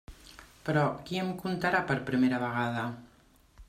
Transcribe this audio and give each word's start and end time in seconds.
Però 0.69 0.85
qui 1.09 1.21
em 1.25 1.29
contarà 1.43 1.85
per 1.93 2.01
primera 2.11 2.43
vegada? 2.49 2.89